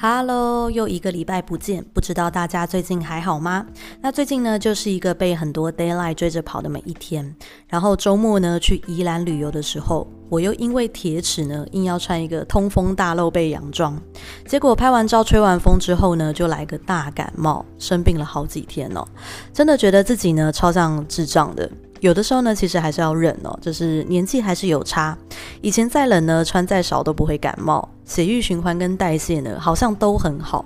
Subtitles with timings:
[0.00, 3.66] Hello，又一个礼拜不见，不知道大家最近还好吗？
[4.00, 7.34] 那最近呢，就是一个被很多 d a y l i g h t 追着跑的每一天。
[7.66, 14.00] 然后周末呢，去宜兰旅游的时候，我又因为铁齿呢，硬要穿一个通风大露背洋装。
[14.46, 19.04] 结果拍完照、吹完风之后呢，就来个大感冒，生病了好几天哦。
[19.52, 21.68] 真的觉得自己呢，超像智障的。
[22.00, 25.16] 有的时候呢，其实还是要忍哦，就是年纪还是有差。
[25.60, 30.64] 以前再冷呢，穿再少都不会感冒，血液循环跟代谢呢，好像都很好。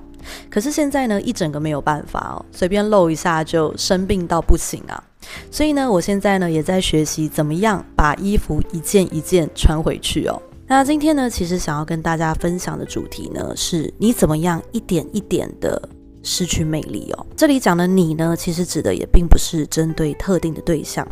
[0.48, 5.02] 可是现在呢，一整个没有办法哦，随便露一下就生病到不行啊。
[5.51, 10.41] 所以呢，我现在呢也在学习怎么样把衣服一件一件穿回去哦。
[10.66, 15.88] 那今天呢，其实想要跟大家分享的主题呢，是你怎么样一点一点的。
[16.23, 17.27] 失去魅力哦。
[17.37, 21.07] 这里讲的你呢，其实指的也并不是针对特定的对象。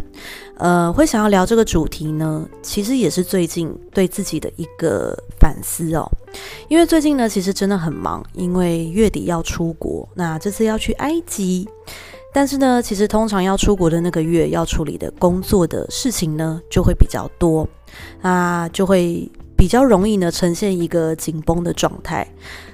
[0.56, 6.06] 呃，会想要聊这个主题呢，其实也是最近对自己的一个反思哦。
[6.68, 11.68] 因为最近呢，其实真的很忙，因为月底要出国，那这次要去埃及。
[12.32, 17.68] 但是呢，其实通常要出国的那个月要处理的工作的事情呢，就会比较多，
[18.22, 22.24] 那就会比较容易呢呈现一个紧绷的状态。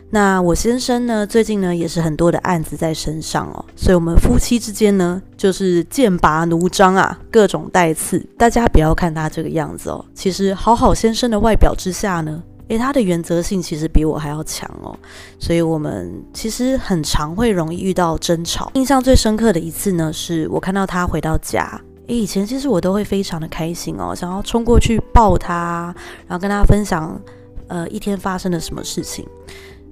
[0.09, 8.19] 那我先生呢，最近呢也是很多的案子在身上哦，所以我们夫妻之间呢就是剑拔弩张啊，各种带刺。
[8.39, 14.97] 大家不要看他这个样子哦，其实好好先生的外表之下呢，诶，他的原则性其实比我还要强哦，
[15.41, 18.71] 所以我们其实很常会容易遇到争吵。
[18.75, 25.93] 印象最深刻的一次呢，是我看到他回到家，诶，以前其实我都会非常的开心哦，想要冲过去抱他，
[26.29, 27.21] 然后跟他分享，
[27.67, 29.27] 呃，一天发生了什么事情。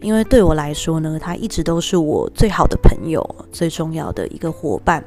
[0.05, 5.03] 因为对我来说呢，他一直都是我最好的朋友，最重要的一个伙伴。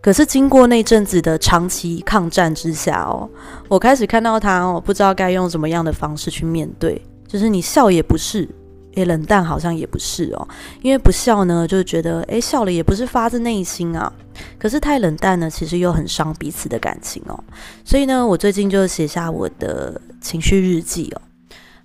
[0.00, 3.28] 可是经过那阵子的长期抗战之下哦，
[3.68, 7.02] 我开始看到他哦，不知道该用什么样的方式去面对。
[7.26, 8.48] 就是你笑也不是，
[8.94, 10.48] 诶，冷淡好像也不是哦。
[10.80, 14.10] 因为不笑呢，就觉得诶，笑了也不是发自内心啊。
[14.58, 17.38] 可是太冷淡呢，其实又很伤彼此的感情哦。
[17.84, 21.20] 所以呢，我最近就写下我的情绪日记哦。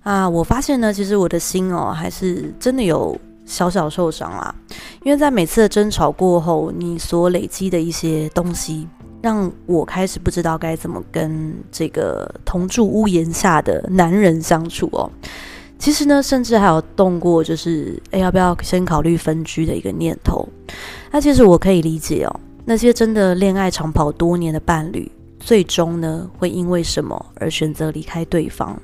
[0.06, 4.54] 啊，我发现呢，其实我的心哦，还是真的有小小受伤啦。
[5.02, 8.86] 因为在每次的争吵过后，你所累积的一些东西，
[9.20, 15.10] 让我开始不知道该怎么跟这个同住屋檐下的男人相处哦。
[15.76, 20.48] 其实呢，甚至还有动过，就是哎，要不要先考虑分居的一个念头。
[21.10, 28.80] 那其实我可以理解哦，那些真的恋爱长跑多年的伴侣，最终呢，会因为什么而选择离开对方？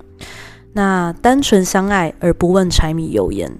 [0.72, 3.50] 那单纯相爱而不问柴米油盐，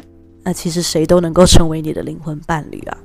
[0.42, 2.96] 那其实谁都能够成为你的灵魂伴侣啊。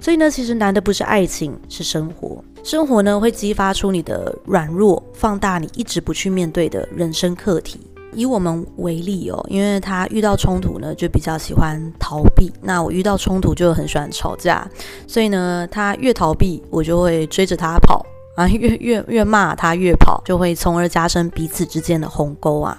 [0.00, 2.42] 所以呢，其实难的不是爱情，是生活。
[2.62, 7.80] 生活呢会激发出你的软弱，放大你一直不去面对的人生课题。
[8.12, 12.50] 以我们为例哦，因为他遇到冲突呢，就比较喜欢逃避。
[12.60, 14.68] 那我遇到冲突就很喜欢吵架，
[15.06, 18.04] 所以呢，他越逃避，我就会追着他跑。
[18.40, 22.74] 啊，越越越骂他越跑，就会从而加深彼此之间的鸿沟啊。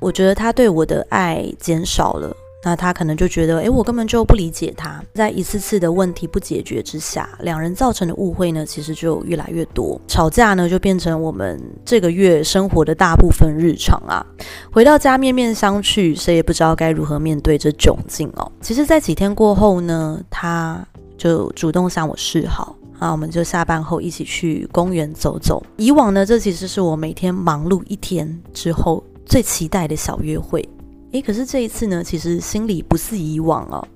[0.00, 2.34] 我觉得他对我的爱减少了，
[2.64, 5.00] 那他可能就觉得，诶，我根本就不理解他。
[5.14, 10.00] 在一次次的问题不解决之下，两人造成的误会呢，其实就越来越多。
[10.08, 14.26] 吵架呢，就变成我们这个月生活的大部分日常啊。
[14.72, 18.50] 回到家面面相觑，谁也不知道该如何面对这窘境哦。
[18.60, 20.84] 其实，在几天过后呢，他
[21.16, 22.74] 就主动向我示好。
[22.98, 25.64] 啊，我们就下班后一起去公园走走。
[25.76, 30.66] 以往呢，这其实是我每天忙碌一天之后最期待的小约会。
[31.12, 33.86] 诶，可是这一次呢，其实心里不似以往哦，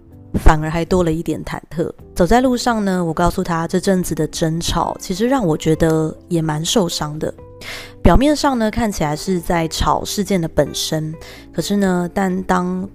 [0.44, 1.90] 反而还多了一点忐忑。
[2.14, 7.32] 走在路上呢，我告诉他这阵子的争吵，其实让我觉得也蛮受伤的。
[8.02, 11.14] 表面上呢，看起来是在吵事件的本身，
[11.52, 12.88] 可是呢，但当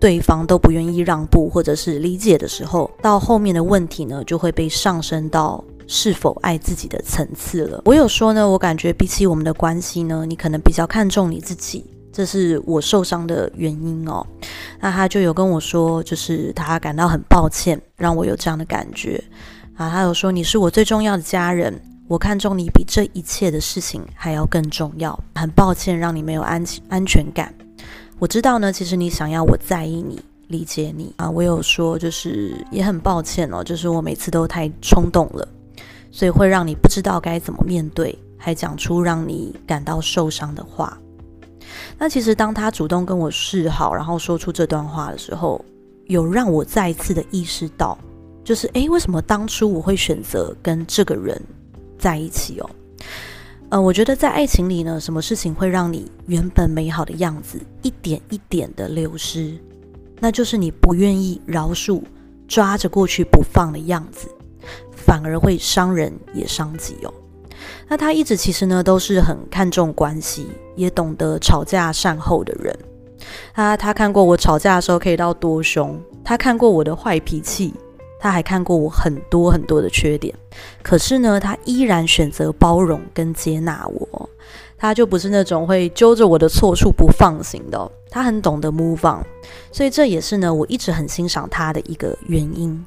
[0.00, 7.82] 对方都不愿意让步或者是理解的时候，到后面的问题呢，就会被上升到是否爱自己的层次了。
[7.84, 14.26] 我有说呢，我感觉比起我们的关系呢，你可能比较看重你自己，这是我受伤的原因哦。
[14.80, 19.22] 那他就有跟我说，就是他感到很抱歉，让我有这样的感觉
[19.74, 19.90] 啊。
[19.90, 25.18] 他有说你是我最重要的家人，我看重你比这一切的事情还要更重要。
[25.34, 27.54] 很抱歉让你没有安安全感。
[28.20, 31.30] 我知道呢，其实你想要我在意你、理解你啊。
[31.30, 35.48] 我有说，就是也很抱歉哦，就是我每次都太冲动了，
[36.10, 40.98] 所以会让你不知道该怎么面对，还讲出让你感到受伤的话。
[41.98, 45.64] 那其实当他主动跟我示好，然后说出这段话的时候，
[46.04, 47.96] 有让我再一次的意识到，
[48.44, 51.40] 就是诶，为什么当初我会选择跟这个人
[51.98, 52.68] 在一起哦？
[53.70, 59.56] 呃，我觉得在爱情里呢，什么事情会让你原本美好的样子一点一点的流失？
[60.18, 62.02] 那就是你不愿意饶恕、
[62.48, 64.28] 抓着过去不放的样子，
[64.90, 67.14] 反而会伤人也伤己哦。
[67.88, 72.76] 那他一直其实呢都是很看重关系，也懂得吵架善后的人。
[73.54, 77.72] 他他看过我吵架的时候可以到多凶，他看过我的坏脾气，
[78.20, 80.32] 他还看过我很多很多的缺点。
[80.82, 84.30] 可是呢，他依然选择包容跟接纳我。
[84.78, 89.24] 他就不是那种会揪着我的错处不放型的，他很懂得 move on。
[89.72, 92.86] 所以这也是呢我一直很欣赏他的一个原因，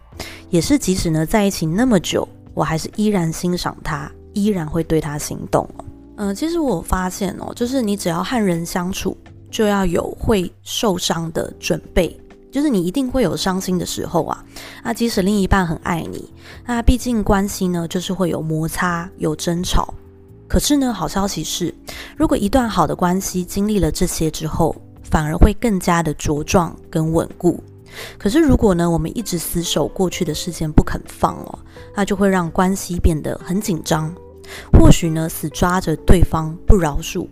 [0.49, 4.11] 也是即使呢在一起那么久，我还是依然欣赏他。
[4.33, 5.69] 依然会对他心动。
[6.15, 9.15] 嗯，其实我发现哦，就是你只要和人相处，
[9.51, 12.19] 就要有会受伤的准备，
[12.53, 14.45] 就是你一定会有伤心的时候啊。
[14.83, 16.31] 那即使另一半很爱你，
[16.67, 19.91] 那毕竟关系呢，就是会有摩擦、有争吵。
[20.47, 21.73] 可是呢，好消息是，
[22.15, 27.61] 如果一段好的关系经历了这些之后，反而会更加的茁壮跟稳固。
[28.19, 31.59] 可是如果呢，我们一直死守过去的事件不肯放哦，
[31.95, 34.13] 那就会让关系变得很紧张。
[34.73, 37.27] 或许呢，死抓着对方不饶恕，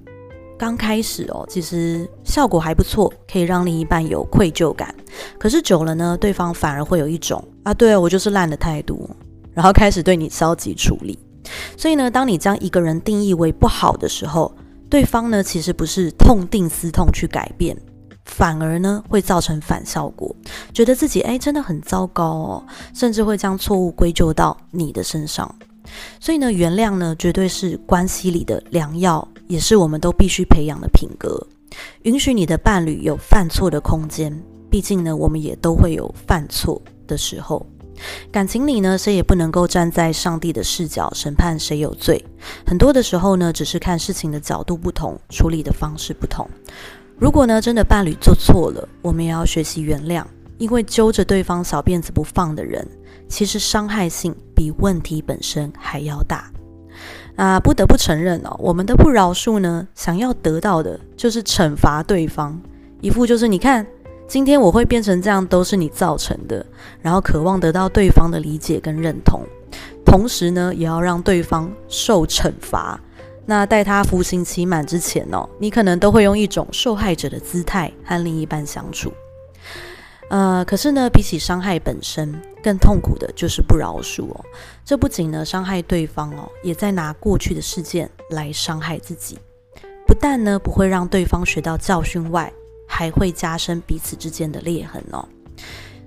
[0.62, 4.94] 刚开始哦，其实效果还不错，可以让另一半有愧疚感。
[5.40, 9.10] 可是久了呢，对方反而会有一种啊，对，我就是烂的态度，
[9.56, 11.18] 然后开始对你消极处理。
[11.76, 14.54] 所以呢，当你将一个人定义为不好的时候，
[14.88, 17.76] 对方呢，其实不是痛定思痛去改变，
[18.26, 20.36] 反而呢，会造成反效果，
[20.72, 25.56] 觉得自己哎真的很糟糕哦，甚至会将错误归咎到你的身上。
[26.20, 31.46] 所以呢，原谅呢，绝对是关系里的良药，也是我们都必须培养的品格。
[32.04, 37.66] 允许你的伴侣有犯错的空间，毕竟呢，我们也都会有犯错的时候。
[38.32, 42.24] 感情里呢，谁也不能够站在上帝的视角审判谁有罪。
[42.66, 46.50] 很多的时候呢，只是看事情的角度不同，处理的方式不同。
[47.18, 50.24] 如果呢，真的伴侣做错了，我们也要学习原谅，
[50.60, 52.88] 因为揪着对方小辫子不放的人。
[53.28, 56.52] 其实伤害性比问题本身还要大，
[57.36, 62.60] 啊，不得不承认哦，我们的不饶恕呢，想要得到的就是惩罚对方，
[63.00, 63.86] 一副就是你看，
[64.28, 66.66] 今天我会变成这样都是你造成的，
[67.02, 69.42] 然后渴望得到对方的理解跟认同，
[70.06, 73.00] 同时呢，也要让对方受惩罚。
[73.44, 79.12] 那待他服刑期满之前哦，你可能都会用一种受害者的姿态和另一半相处。
[80.32, 82.34] 呃，可是呢，比起伤害本身，
[82.64, 84.46] 更痛苦的就是不饶恕哦。
[84.86, 89.38] 这不仅呢伤害对方哦，也在拿过去的事件来伤害自己。
[90.08, 92.50] 不但呢不会让对方学到教训外，
[92.88, 95.28] 还会加深彼此之间的裂痕哦。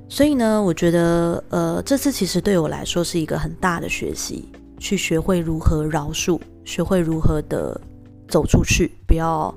[0.09, 4.49] 所以呢，我觉得，呃，这次其实对我来说是一个很大的学习，
[4.79, 7.79] 去学会如何饶恕，学会如何的
[8.26, 9.55] 走出去，不要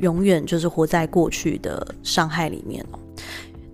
[0.00, 2.98] 永远就是活在过去的伤害里面哦。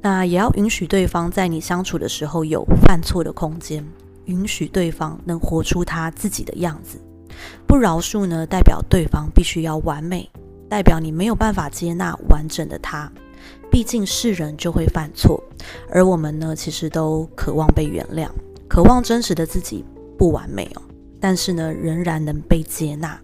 [0.08, 3.84] 那也要允许对方在你相处的时候有犯错的空间，
[4.26, 6.96] 允许对方能活出他自己的样子。
[7.66, 10.30] 不饶恕呢，代表对方必须要完美，
[10.68, 13.10] 代表你没有办法接纳完整的他。
[13.68, 15.42] 毕竟是人就会犯错，
[15.90, 18.28] 而我们呢，其实都渴望被原谅，
[18.68, 19.84] 渴望真实的自己
[20.16, 20.82] 不完美哦，
[21.18, 23.20] 但是呢，仍然能被接纳。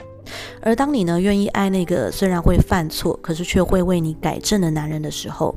[0.61, 5.55] 而当你呢愿意爱那个虽然会犯错，可是却会为你改正的男人的时候，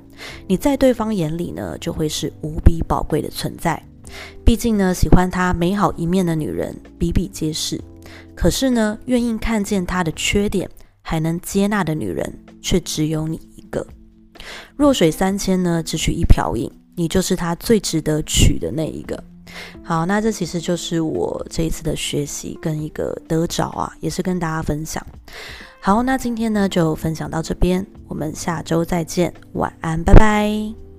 [0.47, 3.81] 你在对方眼里呢就会是无比宝贵的存在。
[4.45, 7.81] 毕竟呢，喜欢他美好一面的女人比比皆是，
[8.35, 10.69] 可是呢，愿意看见他的缺点
[11.01, 13.85] 还能接纳的女人却只有你一个。
[14.75, 19.21] 弱水三千呢，只取一瓢饮，你就是他最值得娶的那一个。
[19.83, 25.05] 好，那这其实就是我这一次的学习跟一个得着啊，也是跟大家分享。
[25.79, 30.94] 好，那今天呢就分享到这边，我们下周再见，晚安，拜拜。